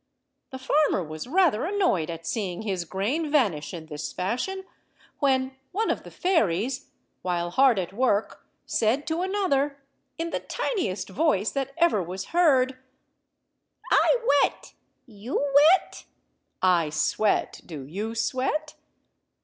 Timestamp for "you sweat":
17.85-18.73